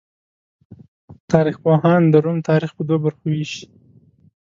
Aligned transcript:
تاریخ 1.31 1.55
پوهان 1.63 2.01
د 2.09 2.15
روم 2.23 2.37
تاریخ 2.49 2.71
په 2.77 2.83
دوو 2.87 3.01
برخو 3.05 3.25
ویشي. 3.29 3.65